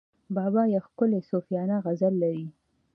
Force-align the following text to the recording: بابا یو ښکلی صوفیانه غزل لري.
بابا 0.35 0.63
یو 0.73 0.81
ښکلی 0.87 1.19
صوفیانه 1.29 1.75
غزل 1.85 2.13
لري. 2.23 2.45